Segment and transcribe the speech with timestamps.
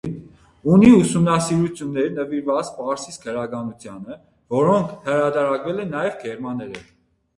[0.75, 4.17] Ունի ուսումնասիրություններ՝ նվիրված պարսից գրականությանը,
[4.57, 6.91] որոնք հրատարակվել են նաև գերմաներեն։